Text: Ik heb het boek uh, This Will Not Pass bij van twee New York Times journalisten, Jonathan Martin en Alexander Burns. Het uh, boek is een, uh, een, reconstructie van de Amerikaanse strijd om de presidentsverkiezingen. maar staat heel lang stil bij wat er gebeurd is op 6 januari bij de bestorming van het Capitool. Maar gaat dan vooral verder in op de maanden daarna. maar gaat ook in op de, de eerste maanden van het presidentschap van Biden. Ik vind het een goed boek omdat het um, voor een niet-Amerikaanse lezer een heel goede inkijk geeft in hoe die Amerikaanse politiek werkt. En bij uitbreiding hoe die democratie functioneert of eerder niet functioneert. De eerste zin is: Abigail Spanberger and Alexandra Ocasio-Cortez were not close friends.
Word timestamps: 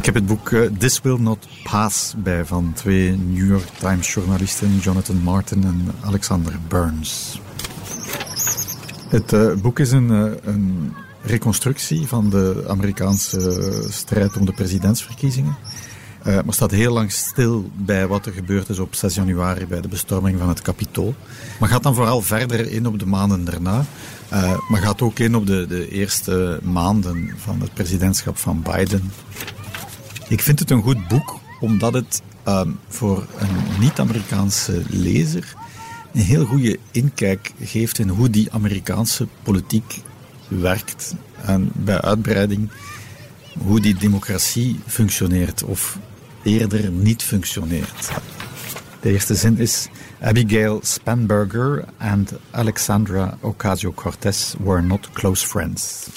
Ik 0.00 0.06
heb 0.06 0.14
het 0.14 0.26
boek 0.26 0.50
uh, 0.50 0.70
This 0.78 1.00
Will 1.00 1.18
Not 1.18 1.48
Pass 1.62 2.14
bij 2.16 2.44
van 2.44 2.72
twee 2.74 3.16
New 3.16 3.48
York 3.48 3.68
Times 3.78 4.14
journalisten, 4.14 4.78
Jonathan 4.78 5.16
Martin 5.16 5.64
en 5.64 5.92
Alexander 6.00 6.52
Burns. 6.68 7.40
Het 9.08 9.32
uh, 9.32 9.54
boek 9.54 9.78
is 9.78 9.90
een, 9.90 10.10
uh, 10.10 10.32
een, 10.44 10.92
reconstructie 11.22 12.06
van 12.06 12.30
de 12.30 12.64
Amerikaanse 12.68 13.86
strijd 13.90 14.36
om 14.36 14.46
de 14.46 14.52
presidentsverkiezingen. 14.52 15.56
maar 16.24 16.54
staat 16.54 16.70
heel 16.70 16.92
lang 16.92 17.12
stil 17.12 17.70
bij 17.76 18.06
wat 18.06 18.26
er 18.26 18.32
gebeurd 18.32 18.68
is 18.68 18.78
op 18.78 18.94
6 18.94 19.14
januari 19.14 19.66
bij 19.66 19.80
de 19.80 19.88
bestorming 19.88 20.38
van 20.38 20.48
het 20.48 20.62
Capitool. 20.62 21.14
Maar 21.58 21.68
gaat 21.68 21.82
dan 21.82 21.94
vooral 21.94 22.22
verder 22.22 22.70
in 22.70 22.86
op 22.86 22.98
de 22.98 23.06
maanden 23.06 23.44
daarna. 23.44 23.84
maar 24.68 24.80
gaat 24.80 25.02
ook 25.02 25.18
in 25.18 25.34
op 25.34 25.46
de, 25.46 25.66
de 25.66 25.88
eerste 25.88 26.60
maanden 26.62 27.34
van 27.36 27.60
het 27.60 27.74
presidentschap 27.74 28.36
van 28.36 28.62
Biden. 28.62 29.10
Ik 30.30 30.42
vind 30.42 30.58
het 30.58 30.70
een 30.70 30.82
goed 30.82 31.08
boek 31.08 31.38
omdat 31.60 31.94
het 31.94 32.22
um, 32.48 32.78
voor 32.88 33.26
een 33.38 33.80
niet-Amerikaanse 33.80 34.82
lezer 34.88 35.54
een 36.12 36.20
heel 36.20 36.44
goede 36.44 36.78
inkijk 36.90 37.52
geeft 37.60 37.98
in 37.98 38.08
hoe 38.08 38.30
die 38.30 38.52
Amerikaanse 38.52 39.26
politiek 39.42 40.00
werkt. 40.48 41.14
En 41.44 41.70
bij 41.74 42.00
uitbreiding 42.00 42.70
hoe 43.58 43.80
die 43.80 43.94
democratie 43.94 44.80
functioneert 44.86 45.62
of 45.62 45.98
eerder 46.42 46.90
niet 46.90 47.22
functioneert. 47.22 48.10
De 49.00 49.10
eerste 49.10 49.34
zin 49.34 49.58
is: 49.58 49.88
Abigail 50.20 50.80
Spanberger 50.82 51.84
and 51.98 52.32
Alexandra 52.50 53.38
Ocasio-Cortez 53.40 54.54
were 54.58 54.82
not 54.82 55.10
close 55.12 55.46
friends. 55.46 56.08